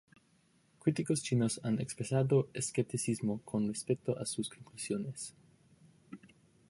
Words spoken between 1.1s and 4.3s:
chinos han expresado escepticismo con respecto a